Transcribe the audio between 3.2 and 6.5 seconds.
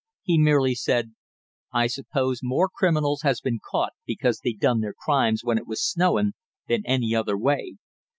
has been caught because they done their crimes when it was snowing